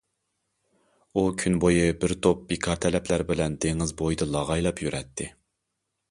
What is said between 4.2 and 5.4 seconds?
لاغايلاپ يۈرەتتى.